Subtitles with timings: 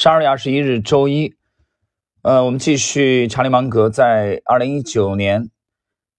[0.00, 1.34] 十二月二十一日，周一。
[2.22, 5.50] 呃，我们继续查理芒格在二零一九年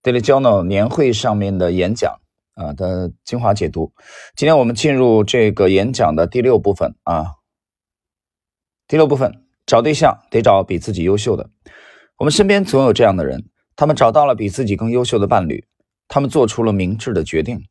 [0.04, 2.20] Daily Journal 年会上面的演讲
[2.56, 3.94] 啊的精华解读。
[4.36, 7.36] 今天我们进入这个演讲的第六部分啊。
[8.86, 11.50] 第六部分，找对象得找比自己优秀的。
[12.18, 13.46] 我们身边总有这样的人，
[13.78, 15.66] 他们找到了比自己更优秀的伴侣，
[16.10, 17.64] 他们做出了明智的决定，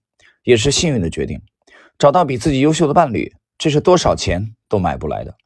[0.43, 1.43] 也是幸运的决定。
[1.99, 5.37] 找到比自己优秀的伴侣，这是多少钱都买不来的。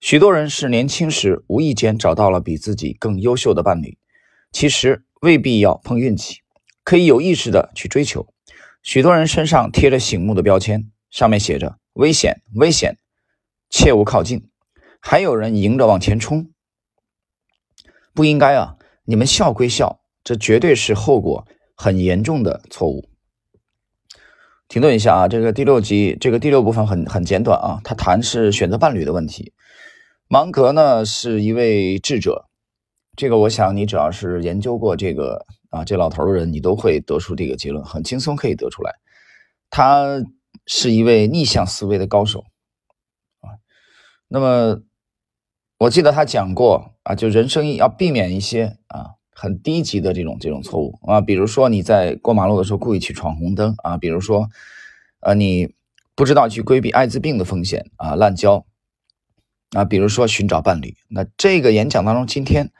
[0.00, 3.98] 许多人是年轻时无意间找到了比自己更优秀的伴侣，
[4.50, 6.40] 其实未必要碰运气，
[6.82, 8.26] 可以有意识的去追求。
[8.82, 12.96] 许多人身上贴着醒目的标签，上面写着“危险，危险，
[13.68, 14.48] 切勿靠近”。
[15.00, 16.50] 还有人迎着往前冲，
[18.14, 18.76] 不应该啊！
[19.04, 23.06] 你们笑归笑，这绝对是后果很严重的错误。
[24.66, 29.52] 停顿一下啊，这个第六集，这个第六部分很很简短啊，他谈是选择伴侣的问题。
[30.32, 32.46] 芒格呢是一位智者，
[33.16, 38.94] 这个我想你只要是研究过这个啊这老头的人，你都会得出这个结论，很轻松可以得出来。
[39.70, 40.24] 他
[40.66, 42.44] 是一位逆向思维的高手
[43.40, 43.58] 啊。
[44.28, 44.82] 那么
[45.78, 54.48] 我记得他讲过啊，就人生要避免一些啊很低级的这种这种错误啊，比如说你在过马路的时候故意去闯红灯啊，比如说
[55.22, 55.74] 呃你
[56.14, 58.64] 不知道去规避艾滋病的风险啊，滥交。
[59.72, 62.72] 啊，比如说寻找伴侣，那这个演讲当中，今天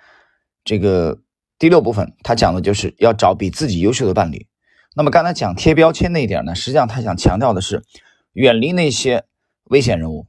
[0.65, 1.21] 这个
[1.57, 4.49] 第六部分，他讲的就是要找比自己优秀的伴侣。
[4.97, 7.85] 那么刚才讲贴标签那一点呢，实际上他想强调的是
[8.33, 9.25] 远离那些
[9.67, 10.27] 危险人物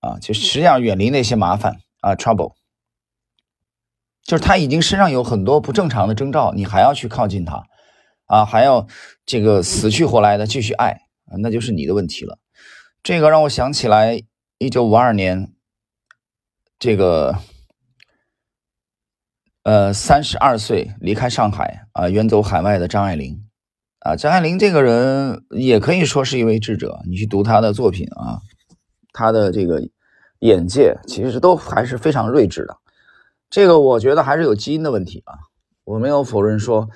[0.00, 2.52] 啊，就实际上远离那些麻烦啊，trouble，
[4.22, 7.64] 就是他已经身上有很多不正常的征兆，你还要去靠近他
[8.26, 8.86] 啊，还要
[9.24, 11.00] 这个死去活来的继续爱，
[11.40, 12.38] 那就是你的问题了。
[13.02, 14.22] 这个让我想起来
[14.58, 15.54] 一九五二年。
[16.78, 17.34] 这个，
[19.64, 23.44] 呃，三十二岁离开上海啊，远走海外的张爱玲
[23.98, 27.00] 啊，张爱玲这个人也可以说是一位智者。
[27.08, 28.38] 你去读她的作品啊，
[29.12, 29.82] 她的这个
[30.38, 32.76] 眼界其实都还是非常睿智的。
[33.50, 35.34] 这个我觉得还是有基因的问题啊，
[35.82, 36.88] 我没有否认说，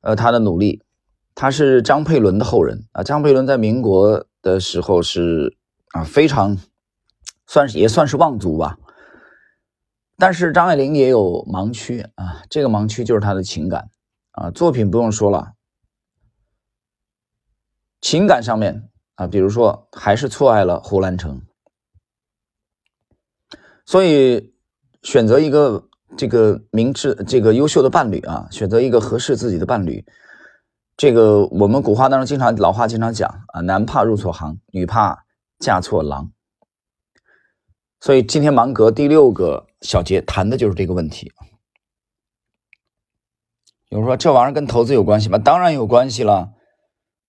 [0.00, 0.82] 呃，他的努力，
[1.36, 3.04] 他是张佩伦的后人啊。
[3.04, 5.56] 张佩伦在民国的时候是
[5.92, 6.58] 啊，非常
[7.46, 8.78] 算是也算是望族吧。
[10.16, 13.90] 但是张爱玲也有盲区啊，这个盲区就是她的情感
[14.32, 15.54] 啊，作品不用说了，
[18.00, 21.42] 情感上面啊，比如说还是错爱了胡兰成，
[23.84, 24.54] 所以
[25.02, 30.04] 选择一个这个明智、这个优秀的伴侣啊，选择一个合适自己的伴侣，
[30.96, 35.24] 这个我们古话当中经常老话经常讲啊，男怕入错行，女怕
[35.58, 36.30] 嫁错郎。
[38.02, 41.30] 所以今天芒格第六个小节谈的就是这个问题。
[43.90, 45.38] 有人说这玩意儿跟投资有关系吗？
[45.38, 46.52] 当然有关系了。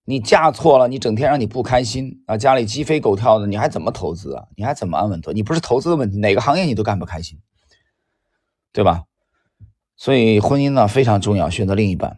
[0.04, 4.48] 你嫁错了，你整天让你不开心啊，家里鸡飞狗跳的，你还怎么投资啊？
[4.56, 5.30] 你还怎么安稳投？
[5.30, 7.38] 你不是投资的问题，哪个行业你都干不开心，
[8.72, 9.04] 对吧？
[9.96, 12.16] 所以婚姻呢非常重要，选择另一半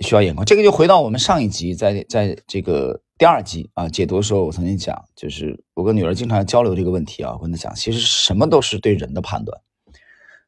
[0.00, 0.44] 需要眼光。
[0.44, 3.00] 这个就回到我们上一集，在在这个。
[3.18, 9.60] 第二集啊，解读的时候我曾经讲，就是我跟女儿经常交流这个问题啊，我跟她讲，其实什么都是对人的判断。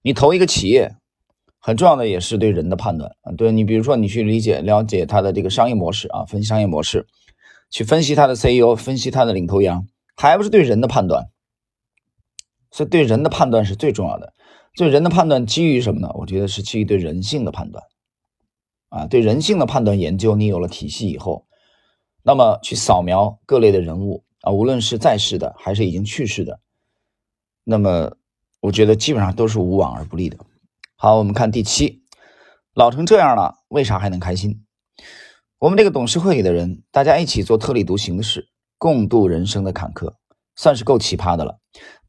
[0.03, 0.95] 你投一个企业，
[1.59, 3.33] 很重要的也是对人的判断啊。
[3.33, 7.09] 对你，比如说你去理解、了解他的这个商业模式啊，分析商业模式，
[7.71, 11.29] 去分析他的 CEO，分析他的领头羊，还不是对人的判断。
[12.71, 14.33] 所以对人的判断是最重要的。
[14.77, 16.13] 对人的判断基于什么呢？
[16.15, 17.85] 我觉得是基于对人性的判断
[18.91, 21.49] 啊，对人性的判断研究，你有了体系以后。
[22.23, 26.61] 那么去扫描各类的人物啊，无论是在世的还是已经去世的，
[27.65, 28.17] 那么
[28.61, 30.39] 我觉得基本上都是无往而不利的。
[30.97, 32.03] 好，我们看第七，
[32.75, 34.65] 老成这样了，为啥还能开心？
[35.59, 38.49] 我们这个董事会里的人，大家一起做特立独行的事，
[38.79, 40.15] 共度人生的坎坷，
[40.57, 41.59] 算是够奇葩的了。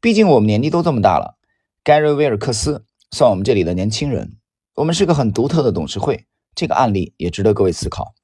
[0.00, 1.38] 毕竟我们年纪都这么大了。
[1.84, 4.38] 盖瑞·威尔克斯算我们这里的年轻人，
[4.74, 8.14] 我们是个很独特的董事会，这个案例也值得各位思考。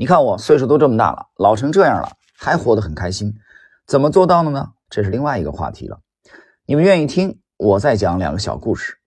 [0.00, 3.34] 你看我岁数都这么大了，老成这样了，还活得很开心，
[3.84, 4.68] 怎么做到的呢？
[4.88, 5.98] 这是另外一个话题了。
[6.66, 8.98] 你们愿意听我再讲两个小故事？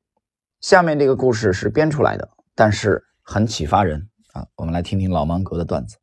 [0.59, 4.47] 下面这个故事是编出来的，但是很启发人啊。
[4.57, 5.95] 我们来听听老芒格的段子。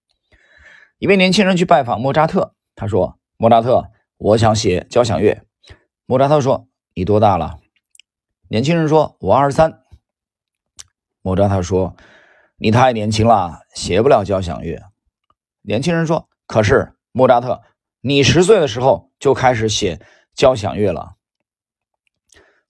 [0.96, 5.42] 一位年轻人去拜访莫扎特，他说：“莫扎特，我想写交响乐。”
[6.06, 7.58] 莫扎特说：“你多大了？”
[8.48, 9.82] 年轻人说：“我二十三。”
[11.20, 11.94] 莫扎特说。
[12.60, 14.82] 你太年轻了，写不了交响乐。
[15.62, 17.62] 年轻人说：“可是莫扎特，
[18.00, 20.00] 你十岁的时候就开始写
[20.34, 21.12] 交响乐了。”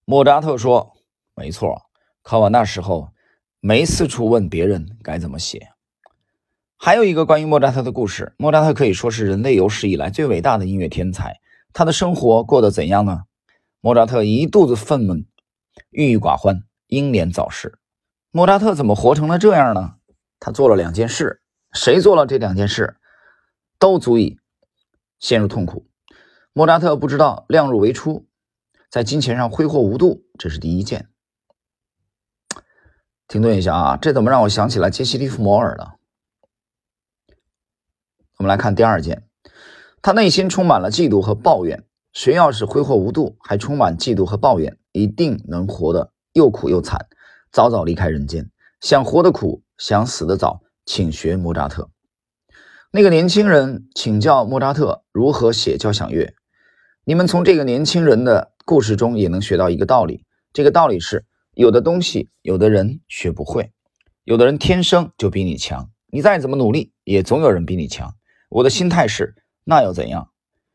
[0.05, 0.93] 莫扎特说
[1.35, 1.87] ：“没错，
[2.23, 3.15] 可我那时候
[3.61, 5.71] 没四处问别人该怎么写。”
[6.77, 8.35] 还有一个关于莫扎特的故事。
[8.37, 11.41] 莫扎特可以说是人类有史以来最伟大的音乐天才。
[11.73, 13.23] 他的生活过得怎样呢？
[13.81, 15.25] 莫扎特一肚子愤懑，
[15.89, 17.79] 郁郁寡欢，英年早逝。
[18.31, 19.95] 莫扎特怎么活成了这样呢？
[20.39, 21.43] 他做了两件事，
[21.73, 22.97] 谁做了这两件事，
[23.79, 24.39] 都足以
[25.19, 25.89] 陷入痛苦。
[26.53, 28.27] 莫扎特不知道量入为出。
[28.91, 31.09] 在金钱上挥霍无度，这是第一件。
[33.27, 35.97] 停顿一下啊，这怎么让我想起来杰西·利弗摩尔了？
[38.39, 39.29] 我们来看第二件，
[40.01, 41.85] 他内心充满了嫉妒和抱怨。
[42.15, 47.09] 谁要是挥霍无度，还充满嫉妒和抱怨，一定能活得又苦又惨，
[47.51, 48.51] 早早离开人间。
[48.81, 51.91] 想活得苦，想死得早，请学莫扎特。
[52.91, 56.35] 那个年轻人请教莫扎特如何写交响乐。
[57.05, 58.53] 你们从这个年轻人的。
[58.69, 61.25] 故事中也能学到一个道理，这个道理是：
[61.55, 63.73] 有的东西，有的人学不会，
[64.25, 68.15] 有的人天生就比你强，你再怎么努力，也总有人比你强。
[68.51, 69.35] 我的心态是：
[69.65, 70.29] 那又怎样？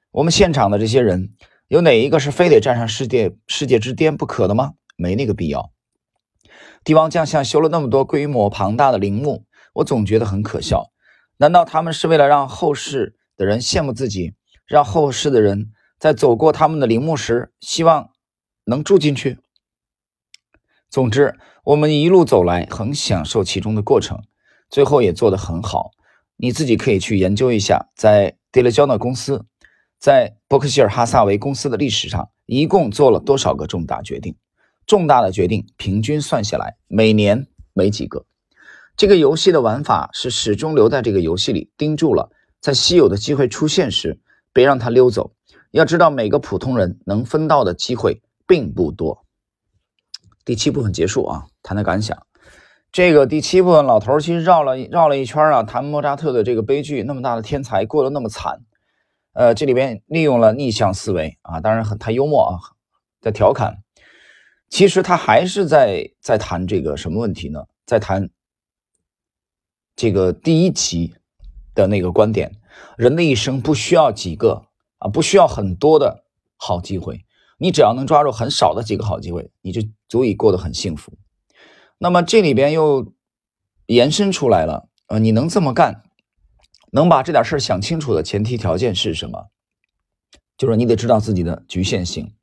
[0.10, 1.36] 我们现场的这些人，
[1.68, 4.74] 有哪一个是非得站上世界世界之巅不可的吗？
[4.98, 5.72] 没那个必要。
[6.84, 10.92] 帝王将相修了那么多规模庞大的陵墓，我总觉得很可笑。
[11.38, 14.34] 难道他们是为了让后世的人羡慕自己，
[14.66, 15.72] 让后世的人？
[16.00, 18.10] 在走过他们的陵墓时，希望
[18.66, 19.40] 能住进去。
[20.90, 24.22] 总之，我们一路走来，很享受其中的过程，
[24.70, 25.92] 最后也做得很好。
[26.36, 29.46] 你自己可以去研究一下，在迪勒焦诺公司，
[29.98, 34.36] 在伯克希尔哈萨维公司的历史上，一共做了多少个重大决定？
[34.86, 38.26] 重大的决定平均算下来，每年没几个。
[38.96, 42.30] 这个游戏的玩法是始终留在这个游戏里，盯住了，
[42.62, 44.20] 在稀有的机会出现时，
[44.54, 45.34] 别让它溜走。
[45.72, 49.26] 要知道，每个普通人能分到的机会并不多。
[50.46, 52.16] 第七部分结束啊，谈谈感想。
[52.92, 58.62] 这个第七部分，老头其实绕了绕了一圈啊，谈莫扎特的这个悲剧，那么大的天才过得那么惨。
[59.34, 62.60] 呃，这里边利用了逆向思维啊，当然很太幽默啊，
[63.20, 63.83] 在调侃。
[64.74, 67.68] 其实他还是在在谈这个什么问题呢？
[67.86, 68.32] 在谈
[69.96, 71.14] 这个第一集
[71.76, 72.60] 的那个观点：
[72.98, 74.66] 人的一生不需要几个。
[74.98, 76.24] 啊，不需要很多的
[76.58, 77.24] 好机会，
[77.60, 81.14] 你只要能抓住很少的几个好机会，你就足以过得很幸福。
[82.00, 83.14] 那么这里边又
[83.86, 86.04] 延伸出来了，呃，你能这么干，
[86.94, 89.50] 能把这点事儿想清楚的前提条件是什么？
[90.58, 92.34] 就是你得知道自己的局限性，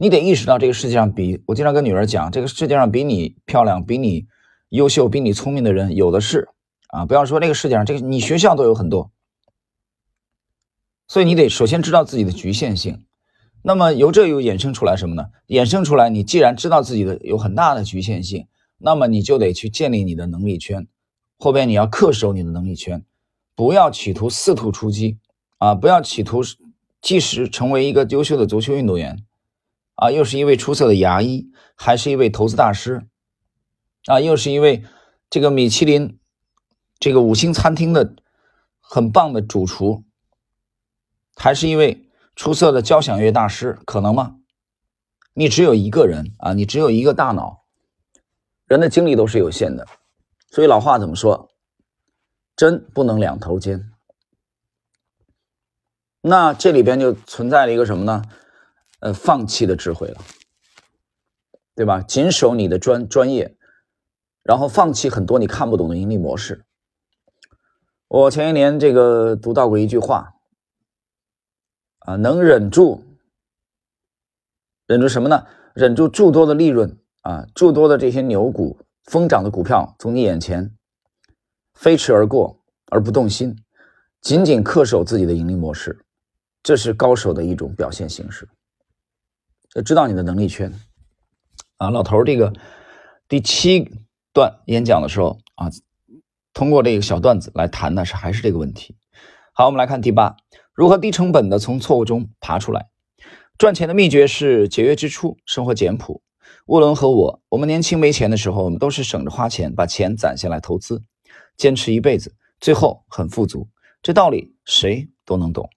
[0.00, 4.28] 你得意识到这个世界上比我经常跟女儿讲，这个世界上比你漂亮、比你
[4.68, 6.48] 优秀、比你聪明的人有的是
[6.90, 7.04] 啊！
[7.04, 9.10] 不要说这个世界上，这个你学校都有很多。
[11.08, 13.04] 所以你得首先知道自己的局限性，
[13.62, 15.30] 那么由这又衍生出来什么呢？
[15.48, 18.46] 衍生出来，你既然知道自己的有很大的局限性，
[18.78, 20.86] 那么你就得去建立你的能力圈，
[21.38, 23.04] 后边你要恪守你的能力圈，
[23.56, 25.18] 不要企图四图出击
[25.56, 25.74] 啊！
[25.74, 26.42] 不要企图
[27.02, 29.24] 即使成为一个优秀的足球运动员
[29.98, 33.08] 啊，又是一位出色的牙医，还是一位投资大师
[34.06, 34.84] 啊，又是一位
[35.28, 36.20] 这个米其林
[37.00, 38.14] 这个五星餐厅的
[38.78, 40.04] 很棒的主厨。
[41.34, 44.36] 还是一位出色的交响乐大师，可能吗？
[45.34, 47.64] 你只有一个人啊，你只有一个大脑，
[48.66, 49.84] 人的精力都是有限的，
[50.48, 51.50] 所以老话怎么说？
[52.54, 53.90] 针不能两头尖。
[56.20, 58.22] 那这里边就存在了一个什么呢？
[59.00, 60.20] 呃，放弃的智慧了，
[61.74, 62.00] 对吧？
[62.02, 63.56] 谨守你的专专业，
[64.42, 66.64] 然后放弃很多你看不懂的盈利模式。
[68.08, 70.34] 我前一年这个读到过一句话。
[72.00, 73.04] 啊，能忍住，
[74.86, 75.46] 忍住什么呢？
[75.74, 80.74] 忍住诸多的利润啊，诸多的这些牛股疯涨的股票从你眼前
[81.74, 83.54] 飞驰而过而不动心，
[84.22, 86.02] 紧紧恪守自己的盈利模式，
[86.62, 88.48] 这是高手的一种表现形式。
[89.74, 90.72] 要知道你的能力圈
[91.76, 92.52] 啊，老头儿这个
[93.28, 93.90] 第七
[94.32, 95.70] 段演讲的时候啊，
[96.52, 98.96] 通过这个小段子来谈的是还是这个问题。
[99.52, 100.36] 好，我们来看第八。
[100.72, 102.88] 如何低成本的从错误中爬出来？
[103.58, 106.22] 赚钱的秘诀是节约支出，生活简朴。
[106.66, 111.02] 沃伦和我，我们年轻没钱的时候，我们都是省着花钱，把钱攒下来投资，
[111.56, 113.68] 坚持一辈子，最后很富足。
[114.00, 115.68] 这道理谁都能懂。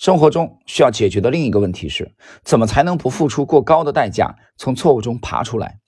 [0.00, 5.78] 生活中需要解决的另一个问题是，怎么才能不付出过高的代价，从错误中爬出来？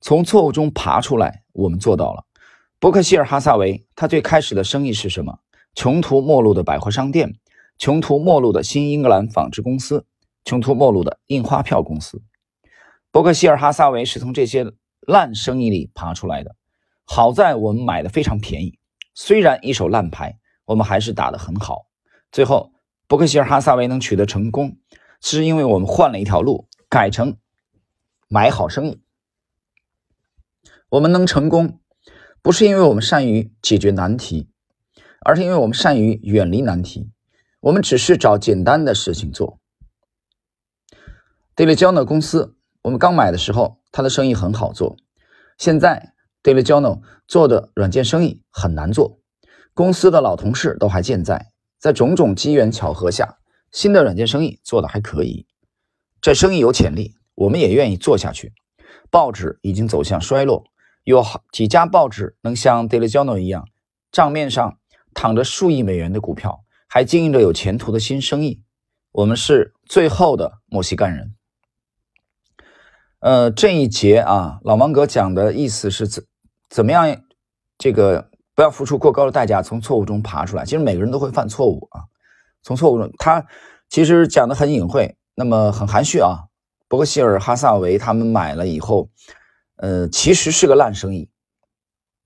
[0.00, 2.24] 从错误中爬出来，我们做到了。
[2.80, 5.38] 伯克希尔哈萨维，他最开始的生意是什么？
[5.76, 7.36] 穷途末路的百货商店，
[7.78, 10.04] 穷途末路的新英格兰纺织公司，
[10.44, 12.24] 穷途末路的印花票公司。
[13.12, 14.66] 伯克希尔哈撒韦是从这些
[15.06, 16.56] 烂生意里爬出来的。
[17.04, 18.80] 好在我们买的非常便宜，
[19.14, 21.86] 虽然一手烂牌，我们还是打得很好。
[22.32, 22.72] 最后，
[23.06, 24.78] 伯克希尔哈撒韦能取得成功，
[25.20, 27.36] 是因为我们换了一条路，改成
[28.28, 29.02] 买好生意。
[30.88, 31.80] 我们能成功，
[32.40, 34.48] 不是因为我们善于解决难题，
[35.20, 37.10] 而是因为我们善于远离难题。
[37.60, 39.58] 我们只是找简单的事情做。
[41.56, 44.96] d a i l y j o u r n a 公司，我们刚买的时候，它的生意很好做。
[45.56, 49.20] 现在 d a i l y j o u r n a 做的软件生意很难做。
[49.72, 51.52] 公司的老同事都还健在，
[51.84, 53.36] 在种种机缘巧合下，
[53.70, 55.46] 新的软件生意做的还可以。
[56.22, 58.54] 这生意有潜力，我们也愿意做下去。
[59.10, 60.64] 报纸已经走向衰落，
[61.02, 63.68] 有好几家报纸能像 d a i l y j o u r n a 一样，
[64.10, 64.78] 账面上
[65.12, 66.64] 躺着数亿美元的股票。
[66.88, 68.62] 还经营着有前途的新生意，
[69.12, 71.34] 我们是最后的墨西干人。
[73.18, 76.24] 呃，这一节啊，老芒格讲的意思是怎
[76.70, 77.20] 怎么样？
[77.76, 80.64] 这个不要付出过高的代价，从错误中爬出来。
[80.64, 82.04] 其实每个人都会犯错误啊，
[82.62, 83.46] 从错误中，他
[83.88, 86.44] 其实讲的很隐晦，那么很含蓄啊。
[86.88, 89.08] 伯克希尔哈萨维他们买了以后，
[89.76, 91.30] 呃，其实是个烂生意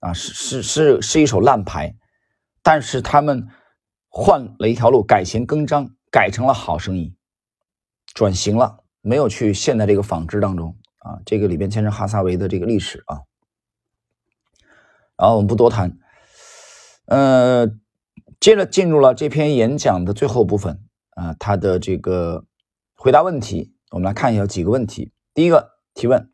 [0.00, 1.94] 啊，是是是是一手烂牌，
[2.62, 3.48] 但是他们。
[4.10, 7.14] 换了一条路，改弦更张，改成了好生意，
[8.14, 11.20] 转型了，没有去陷在这个纺织当中啊。
[11.26, 13.20] 这个里边牵扯哈萨维的这个历史啊。
[15.18, 15.98] 然后我们不多谈，
[17.08, 17.66] 呃，
[18.38, 20.78] 接着进入了这篇演讲的最后部分
[21.10, 22.44] 啊，他的这个
[22.94, 25.10] 回答问题，我们来看一下有几个问题。
[25.32, 26.30] 第一个提问，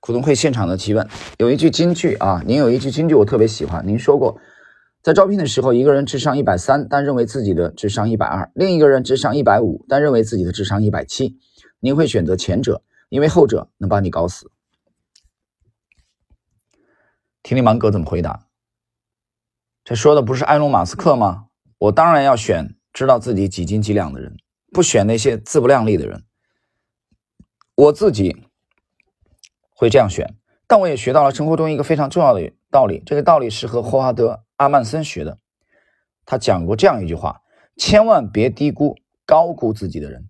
[0.00, 4.40] 股东会现场的提问，有一句金句啊，您有一句金句我特别喜欢，您说过。
[5.00, 11.38] 在招聘的时候，一个人智商一百三，但认为自己的智商一百二；另一个人智商一百五，但认为自己的智商一百七。
[11.78, 14.50] 您会选择前者，因为后者能把你搞死。
[17.46, 18.48] 听听芒格怎么回答。
[19.84, 21.46] 这说的不是埃隆·马斯克吗？
[21.78, 24.36] 我当然要选知道自己几斤几两的人，
[24.72, 26.24] 不选那些自不量力的人。
[27.76, 28.48] 我自己
[29.70, 30.36] 会这样选，
[30.66, 33.00] 但我也学到了生活中一个非常重要的道理。
[33.06, 34.42] 这个道理是和霍华德。
[34.56, 35.38] 阿曼森学的，
[36.24, 37.42] 他讲过这样一句话：
[37.76, 40.28] 千万别低估、高估自己的人，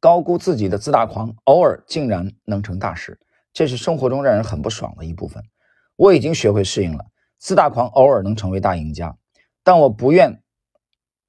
[0.00, 3.20] 高估自己的自大狂，偶尔竟然能成大事。
[3.52, 5.44] 这是生活中让人很不爽的一部分。
[5.98, 7.04] 我已经学会适应了，
[7.38, 9.16] 自大狂偶尔能成为大赢家，
[9.64, 10.40] 但我不愿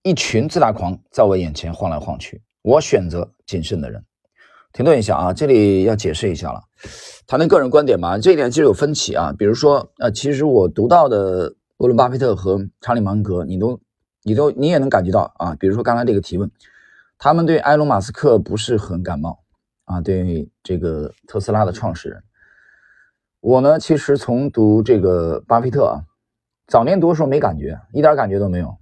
[0.03, 2.41] 一群自大狂在我眼前晃来晃去。
[2.61, 4.05] 我选择谨慎的人。
[4.71, 6.61] 停顿一下啊，这里要解释一下了，
[7.25, 8.19] 谈谈个人观点吧。
[8.19, 11.55] 这一点其实有分歧啊，比如说，呃，其实我读到的。
[11.79, 13.79] 沃伦·巴菲特和查理·芒格，你都、
[14.23, 15.55] 你都、你也能感觉到啊。
[15.57, 16.51] 比如说刚才这个提问，
[17.17, 19.39] 他们对埃隆·马斯克不是很感冒
[19.85, 22.21] 啊，对这个特斯拉的创始人。
[23.41, 26.03] 我呢，其实从读这个巴菲特啊，
[26.67, 28.77] 早年读的时候没感觉，一点感觉都没有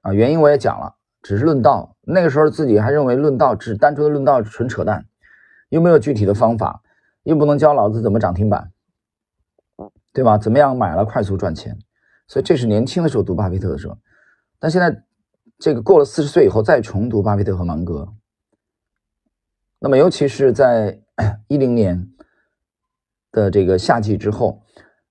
[0.00, 0.12] 啊。
[0.12, 5.04] 原因我也讲了，只是论道，那个时候自己还认为论道只单纯的论道纯扯淡，
[5.68, 6.82] 又没有具体的方法，
[7.24, 8.72] 又不能教老子怎么涨停板，
[10.14, 10.38] 对吧？
[10.38, 11.78] 怎么样买了快速赚钱？
[12.26, 13.98] 所以这是年轻的时候读巴菲特的时候，
[14.58, 15.04] 但现在
[15.58, 18.08] 这个过了四十岁以后再重读巴菲特和芒格，
[19.78, 21.00] 那么尤其是在
[21.48, 22.10] 一零年
[23.32, 24.62] 的这个夏季之后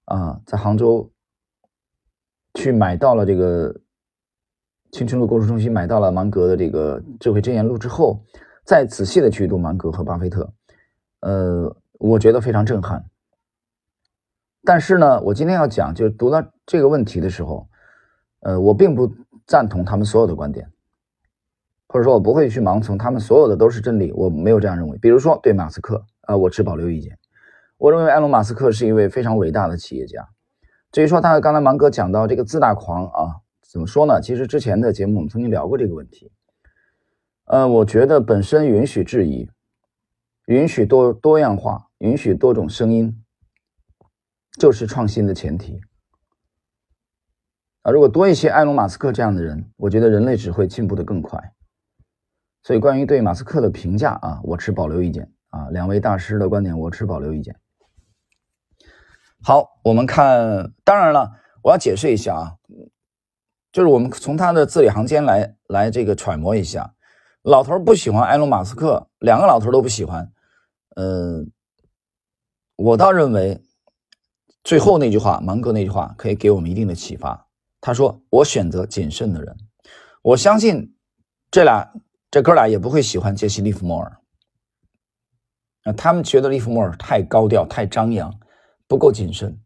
[0.06, 1.12] 啊，在杭州
[2.54, 3.76] 去买到了这个
[4.92, 8.24] 青春路购书中心买到了芒格的这个智慧箴言录之后，
[8.64, 10.52] 再仔细的去读芒格和巴菲特，
[11.20, 13.06] 呃，我觉得非常震撼。
[14.64, 17.68] 但是呢，我今天要讲，就是读到这个问题的时候，
[18.40, 19.10] 呃，我并不
[19.46, 20.70] 赞同他们所有的观点，
[21.88, 24.98] 或者说，我不会去盲从他们所有的都是真理，我没有这样认为。
[24.98, 27.18] 比如说，对马斯克啊，我持保留意见。
[27.78, 30.30] 我认为埃隆·马斯克是一位非常伟大的企业家。
[30.92, 33.42] 至于说他刚才芒哥讲到这个自大狂啊，
[33.72, 34.20] 怎么说呢？
[34.22, 36.32] 其实之前的节目我们曾经聊过这个问题。
[37.46, 39.50] 呃，我觉得本身允许质疑，
[40.46, 43.24] 允许多多样化，允许多种声音。
[44.58, 45.80] 就是创新的前提
[47.84, 47.92] 啊！
[47.92, 51.54] 如果多一些埃隆·马斯克这样的人，我觉得人类只会进步的更快。
[52.64, 55.70] 所以，关于对马斯克的评价啊，我持保留意见啊。
[55.70, 57.56] 两位大师的观点，我持保留意见。
[59.48, 61.32] 好，我们看，当然了，
[61.64, 62.56] 我要解释一下啊，
[63.72, 66.94] 就是我们从他的字里行间来来这个揣摩一下。
[67.44, 70.30] 老头不喜欢埃隆·马斯克，两个老头都不喜欢。
[70.98, 71.50] 嗯，
[72.76, 73.64] 我倒认为。
[74.66, 77.48] 最后那句话，芒格那句话可以给我们一定的启发。
[77.80, 79.56] 他说：“我选择谨慎的人。”
[80.24, 80.94] 我相信
[81.50, 81.94] 这俩
[82.30, 84.18] 这哥俩也不会喜欢杰西·利弗莫尔。
[85.84, 88.38] 啊，他们觉得利弗莫尔太高调、太张扬，
[88.88, 89.60] 不够谨慎。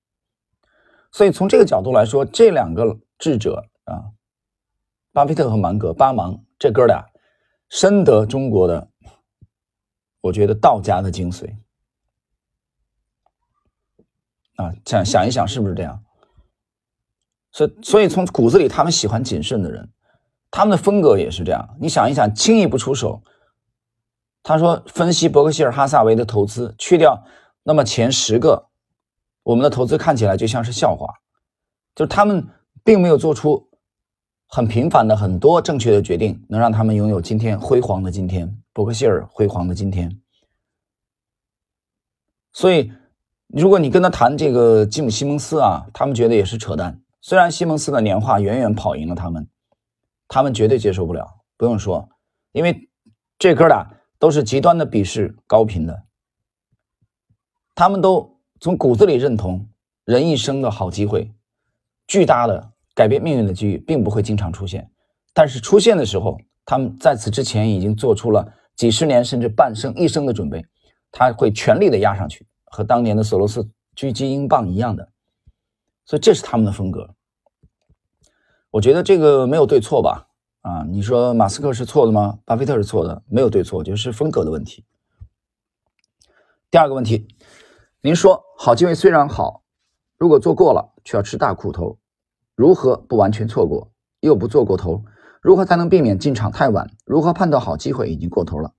[1.12, 4.12] 所以从这个角度来说，这两个智者啊，
[5.12, 7.06] 巴菲特和芒格，巴芒这哥俩
[7.70, 8.90] 深得中国的，
[10.22, 11.56] 我觉得道家的精髓。
[14.56, 16.04] 啊，想想一想，是不是这样？
[17.52, 19.90] 所以，所以从骨子里，他们喜欢谨慎的人，
[20.50, 21.78] 他们的风格也是这样。
[21.80, 23.22] 你想一想，轻易不出手。
[24.44, 27.22] 他说，分析伯克希尔哈萨维的投资，去掉
[27.64, 28.70] 那么前十个，
[29.44, 31.14] 我们的投资看起来就像是笑话。
[31.96, 32.48] 就是他们
[32.84, 33.70] 并没有做出
[34.48, 40.22] 很频繁的很多正确的决定，能让他们拥有今天辉煌的今天，伯克希尔辉煌的今天。
[42.54, 42.92] 所以，
[43.48, 47.02] 如果你跟他谈这个吉姆·西蒙斯啊，他们觉得也是扯淡。
[47.22, 49.48] 虽然西蒙斯的年化远远跑赢了他们，
[50.28, 51.28] 他们绝对接受不了。
[51.58, 52.10] 不用说，
[52.54, 52.90] 因为
[53.38, 53.86] 这哥俩
[54.18, 56.04] 都是极端的鄙视高频的，
[57.76, 58.31] 他们都
[58.62, 59.68] 从骨子里认同
[60.06, 61.34] 人一生的好机会、
[62.06, 64.88] 巨大的改变命运的机遇并不会经常出现，
[65.34, 70.64] 但是出现的时候，他们在此之前已经做出了几十年甚至半生一生的准备，
[71.12, 75.10] 他会全力的压上去，和当年的索罗斯狙击英镑一样的。
[76.06, 77.16] 所以这是他们的风格，
[78.70, 80.28] 我觉得这个没有对错吧？
[80.62, 82.38] 啊，你说马斯克是错的吗？
[82.46, 84.86] 巴菲特是错的，没有对错，就是风格的问题。
[86.70, 87.28] 第二个问题，
[88.04, 89.62] 您说好机会虽然好，
[90.18, 92.00] 如果做过了却要吃大苦头，
[92.56, 93.92] 如何不完全错过，
[94.22, 95.06] 又不做过头？
[95.40, 96.90] 如何才能避免进场太晚？
[97.06, 98.74] 如何判断好机会已经过头了？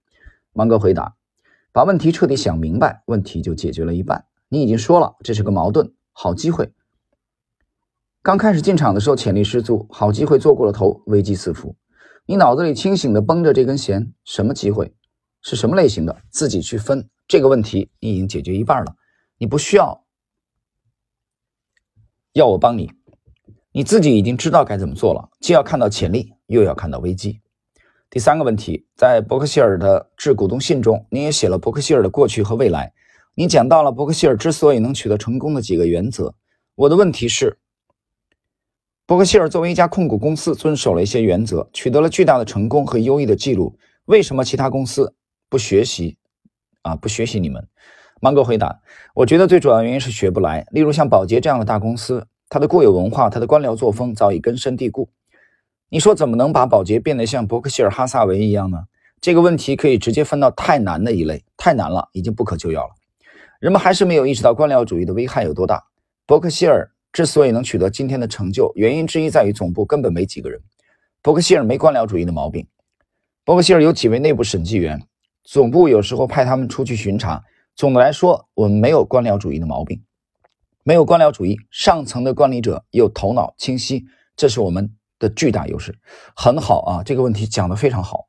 [0.53, 1.15] 芒格回答：
[1.71, 4.25] 把问题彻底想明白，问题就解决了一半。
[4.49, 6.73] 你已经说了，这是个矛盾，好机会。
[8.23, 11.77] 刚开始进场的时候潜力十足，好机会做过了头，危机四伏。
[12.27, 14.93] 你脑子里清醒的绷着这根弦，什么机会，
[15.43, 17.09] 是什么类型的，自己去分。
[17.29, 18.97] 这个问题你已经解决一半了，
[19.43, 20.05] 你不需要
[22.33, 22.93] 要我帮你，
[23.73, 25.31] 你自己已经知道该怎么做了。
[25.41, 27.41] 既要看到潜力，又要看到危机。
[28.09, 32.95] 第三个问题，在伯克希尔的致股东信中，你也写了伯克希尔的过去和未来，
[33.35, 36.33] 你讲到了伯克希尔之所以能取得成功的几个原则。
[36.77, 37.59] 我的问题是。
[39.07, 43.77] 伯克希尔作为一家控股公司，遵守了一些原则，取得了巨大的成功和优异的记录。
[44.05, 45.17] 为什么其他公司
[45.49, 46.17] 不学习？
[46.83, 47.69] 啊，不学习你们？
[48.25, 48.81] 芒格回答：
[49.15, 50.65] 我觉得最主要原因是学不来。
[50.71, 55.09] 例如像宝洁这样的大公司，它的固有文化、它的官僚作风早已根深蒂固。
[55.89, 58.85] 你说怎么能把宝洁变得像伯克希尔哈萨维一样呢？
[59.21, 62.91] 这个问题可以直接分到太难的一类，太难了，已经不可救药了。
[63.59, 65.85] 人们还是没有意识到官僚主义的危害有多大。
[66.25, 66.89] 伯克希尔。
[67.13, 70.59] 之所以能取得今天的成就，原因之一在于总部根本没几个人。
[71.21, 72.67] 伯克希尔没官僚主义的毛病。
[73.45, 75.03] 伯克希尔有几位内部审计员，
[75.45, 77.45] 总部有时候派他们出去巡查。
[77.75, 80.05] 总的来说，我们没有官僚主义的毛病，
[80.83, 81.57] 没有官僚主义。
[81.71, 84.05] 上层的管理者又头脑清晰，
[84.37, 85.99] 这是我们的巨大优势。
[86.37, 88.29] 很好啊，这个问题讲的非常好。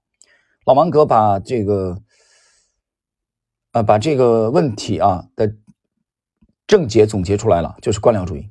[0.65, 2.01] 老芒格把这个，
[3.73, 5.55] 呃，把这个问题啊的
[6.65, 8.49] 症结总结出来了，就是官僚主义。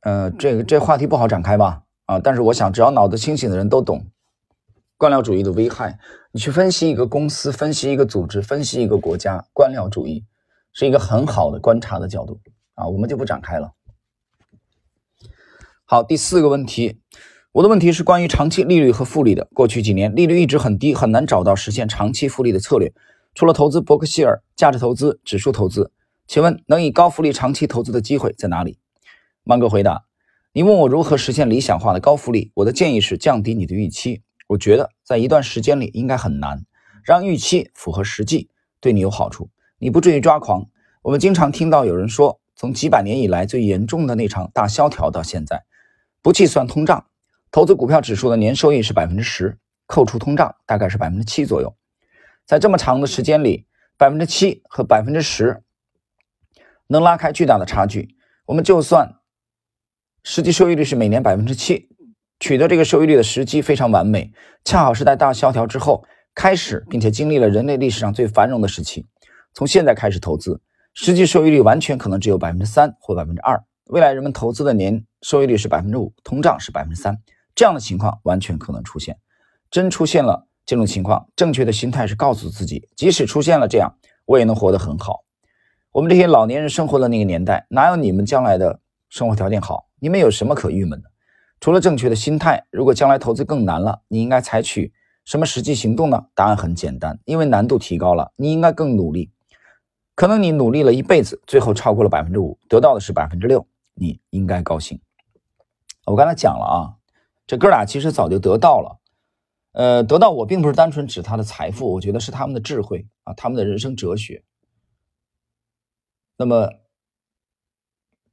[0.00, 1.82] 呃，这个这话题不好展开吧？
[2.06, 4.06] 啊，但是我想，只要脑子清醒的人都懂
[4.96, 5.98] 官僚主义的危害。
[6.32, 10.24] 你去分析一个公司，分析一个组织，分析一个国家，官僚主义
[10.72, 12.40] 是一个很好的观察的角度
[12.74, 13.72] 啊，我们就不展开了。
[15.84, 17.00] 好，第四个问题，
[17.52, 19.48] 我的问题是关于长期利率和复利的。
[19.54, 22.92] 过去几年利率一直很低，很难找到实现长期复利的策略。
[23.34, 25.92] 除了投资伯克希尔、价值投资、指数投资，
[26.26, 28.78] 请问能以高复利长期投资的机会在哪里？
[29.44, 30.06] 芒格回答
[30.52, 34.22] ：“你问我如何实现理想化的高复利，我的建议是降低你的预期。
[34.46, 36.64] 我觉得在一段时间里应该很难，
[37.02, 40.66] 让预期符合实际，对你有好处，你不至于抓狂。
[41.02, 45.64] 我们经常听到有人说，从几百年以来最严重的那场大萧条到现在，
[46.22, 47.06] 不计算通胀，
[47.50, 51.76] 投资股票指数的年收益是百分之十，扣除通胀大概是百分之七左右。
[52.44, 55.62] 在这么长的时间里，百分之七和百分之十
[56.86, 58.16] 能拉开巨大的差距。
[58.46, 59.14] 我们就算。”
[60.28, 61.88] 实际收益率是每年百分之七，
[62.38, 64.32] 取得这个收益率的时机非常完美，
[64.64, 69.06] 恰好是在大萧条之后开始，并且经历了人类历史上最繁荣的时期。
[69.54, 70.60] 从现在开始投资，
[70.92, 73.62] 实际收益率完全可能只有百分之三或百分之二。
[73.86, 77.16] 未来人们投资的年收益率是百分之五，通胀是百分之三，
[77.54, 79.16] 这样的情况完全可能出现。
[79.70, 83.94] 真出现了这种情况，正确的心态是告诉自己，即使出现了这样，
[84.26, 85.24] 我也能活得很好。
[85.92, 89.86] 我们这些老年人生活的那个年代，哪有你们将来的生活条件好？
[89.98, 91.10] 你们有什么可郁闷的？
[91.60, 94.92] 除了正确的心态，如果将来投资更难了，你应该采取
[95.24, 96.26] 什么实际行动呢？
[96.34, 99.32] 答案很简单，因为难度提高了，你应该更努力。
[100.14, 105.00] 可能你努力了一辈子，最后超过了百分之五，得到的是百分之六，你应该高兴。
[106.04, 106.96] 我刚才讲了啊，
[107.46, 109.00] 这哥俩其实早就得到了。
[109.72, 114.42] 呃，得到我并不是单纯指他的财富，我觉得是他们的智慧啊，他们的人生哲学。
[116.38, 116.70] 那么，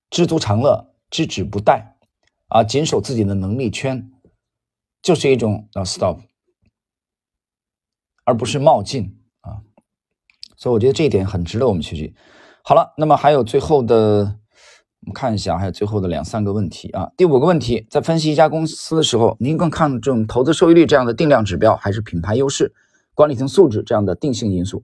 [0.09, 1.92] 知足常乐，知止不殆
[2.54, 4.12] 啊，谨守自己的能力圈，
[5.02, 6.20] 就是一种啊 stop。
[8.26, 9.60] 而不是冒进啊，
[10.56, 12.16] 所以我觉得这一点很值得我们学习。
[12.63, 13.98] 好了，那么还有最后的，
[15.02, 17.12] 我们看一下，还有最后的两三个问题啊。
[17.18, 22.72] 第五个问题，在分析一家公司的时候，您更看重投资收益率这样的定量指标，还是品牌优势、
[23.13, 24.84] 管理层素质这样的定性因素？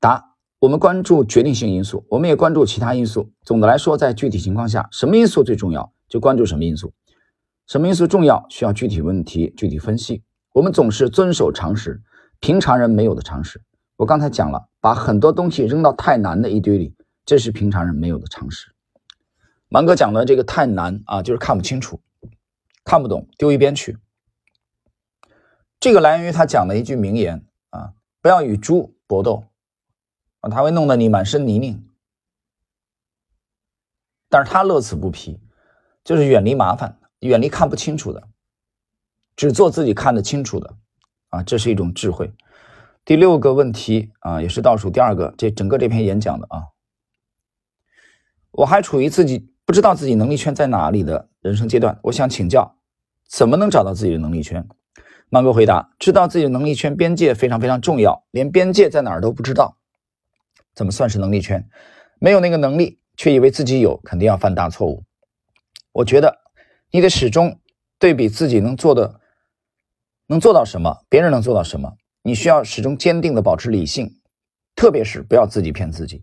[0.00, 3.30] 答：我们关注决定性因素，我们也关注其他因素。
[3.44, 6.92] 总的来说，在具体情况下，什么因素最重要，就关注什么因素。
[7.66, 10.22] 什么因素重要，需要具体问题具体分析。
[10.52, 12.02] 我们总是遵守常识。
[12.40, 13.62] 平常人没有的常识，
[13.96, 16.94] 我刚才讲了，把很多东西扔到太难的一堆里，
[17.26, 18.74] 这是平常人没有的常识。
[19.68, 22.00] 芒哥讲的这个太难啊，就是看不清楚、
[22.82, 23.98] 看不懂，丢一边去。
[25.78, 27.92] 这个来源于他讲的一句名言啊
[28.22, 29.44] ：“不要与猪搏斗
[30.40, 31.86] 啊，他会弄得你满身泥泞。”
[34.30, 35.38] 但是他乐此不疲，
[36.04, 38.28] 就是远离麻烦，远离看不清楚的，
[39.36, 40.76] 只做自己看得清楚的。
[41.28, 42.32] 啊，这是一种智慧。
[43.04, 46.68] 第六个问题啊，也是倒数第二个，这整个这篇演讲的啊，
[48.50, 52.76] 我还处于自己不知道自己能力圈在哪里的人生阶段，我想请教，
[53.28, 54.66] 怎么能找到自己的能力圈？
[55.28, 59.76] 芒哥回答：知道自己的能力圈边界非常非常重要，连边界在哪儿都不知道，
[60.74, 61.68] 怎么算是能力圈？
[62.18, 65.04] 没有那个能力，却以为自己有，肯定要犯大错误。
[65.92, 66.38] 我觉得
[66.90, 67.58] 你得始终
[67.98, 69.20] 对比自己能做的。
[70.26, 71.04] 能做到什么？
[71.08, 71.94] 别人能做到什么？
[72.22, 74.14] 你需要始终坚定的保持理性，
[74.76, 76.22] 特别是不要自己骗自己。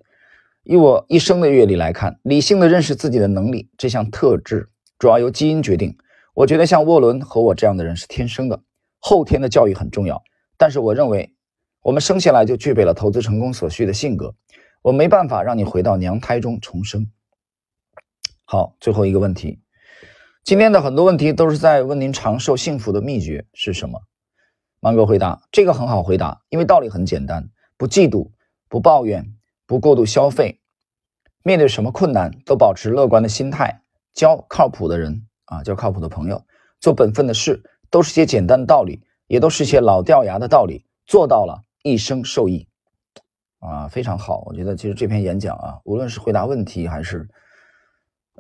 [0.64, 5.98] 以我一生的阅历来看，理性的认识自己的能力这项特质主要由基因决定。
[6.34, 8.62] 我觉得像沃伦和我这样的人是天生的，
[9.00, 10.24] 后天的教育很重要。
[10.56, 11.34] 但是我认为，
[11.82, 14.34] 我们生下来就具备了投资成功所需的性格。
[14.82, 17.12] 我没办法让你回到娘胎中重生。
[18.50, 19.60] 好，最后一个问题。
[20.46, 24.00] 今天的很多问题都是在问您长寿幸福的秘诀是什么？
[24.80, 28.32] 芒哥回答：这个很好回答，因为道理很简单，不嫉妒，
[28.70, 30.62] 不抱怨，不过度消费，
[31.44, 33.82] 面对什么困难都保持乐观的心态，
[34.14, 36.42] 交靠谱的人啊，交靠谱的朋友，
[36.80, 42.66] 做本分的事，都是些简单的道理，也都是些老掉牙的道理，做到了一生受益
[43.60, 44.44] 啊，非常好。
[44.46, 47.28] 我觉得其实这篇演讲啊，无论是回答问题还是。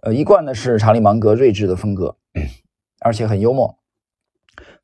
[0.07, 2.15] 呃，一贯的是查理芒格睿智的风格，
[3.03, 3.77] 而且很幽默。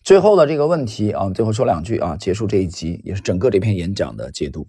[0.02, 4.68] 最后的这个问题啊，最后说两句啊，结束这一集，也是整个这篇演讲的解读。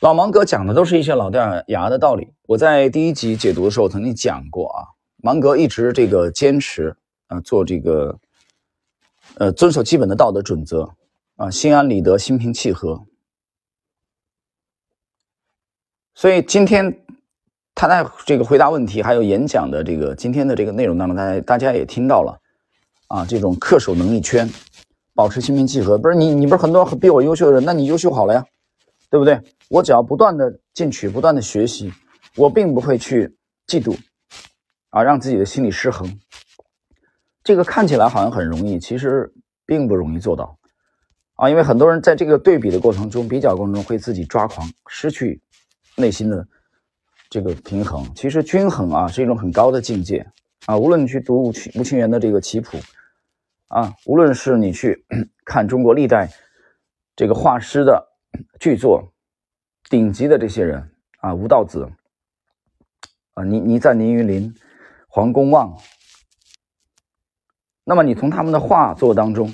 [0.00, 2.32] 老芒格讲的都是一些老掉牙的道理。
[2.48, 4.82] 我在第一集解读的时候曾经讲过啊，
[5.18, 6.96] 芒格一直这个坚持
[7.28, 8.18] 啊，做这个
[9.36, 10.96] 呃，遵守基本的道德准则
[11.36, 13.06] 啊，心安理得，心平气和。
[16.12, 17.04] 所以今天。
[17.78, 22.36] 他在这个回答问题还有演讲的这个今天的这个内容当中，大家大家也听到了
[23.06, 24.50] 啊，这种恪守能力圈，
[25.14, 25.96] 保持心平气和。
[25.96, 28.44] 不是你，你不是很多比我优秀的人，那你优秀好了呀，
[29.08, 29.40] 对不对？
[29.68, 31.92] 我只要不断的进取，不断的学习，
[32.34, 33.32] 我并不会去
[33.68, 33.96] 嫉妒
[34.90, 36.18] 啊，让自己的心理失衡。
[37.44, 39.32] 这个看起来好像很容易，其实
[39.64, 40.58] 并不容易做到
[41.36, 45.40] 啊，因为很多人在这个对比的过程中、比较过程中会自己抓狂，失去
[45.94, 46.44] 内心的。
[47.30, 50.26] 这个平衡其实均衡啊，是一种很高的境界
[50.66, 50.76] 啊。
[50.76, 52.78] 无论你去读吴清吴清源的这个棋谱
[53.68, 55.04] 啊，无论是你去
[55.44, 56.30] 看中国历代
[57.14, 58.08] 这个画师的
[58.58, 59.12] 巨作，
[59.90, 61.90] 顶级的这些人啊，吴道子
[63.34, 64.54] 啊，倪倪瓒、倪云林、
[65.06, 65.76] 黄公望，
[67.84, 69.52] 那么你从他们的画作当中，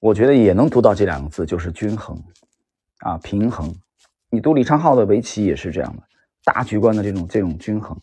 [0.00, 2.16] 我觉得也能读到这两个字，就是均衡
[3.00, 3.74] 啊，平衡。
[4.30, 6.02] 你读李昌镐的围棋也是这样的。
[6.46, 8.00] 大局观的这种这种均衡。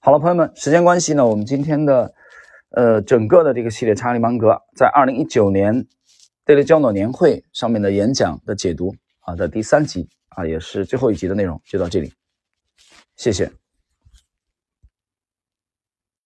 [0.00, 2.14] 好了，朋友们，时间关系呢，我们今天的
[2.72, 5.86] 呃整个的这个系列查理芒格在二零一九年
[6.44, 12.12] 戴利焦诺年会上面的演讲的解读啊在第三集啊，也是最后一集的内容，就到这里，
[13.16, 13.50] 谢谢。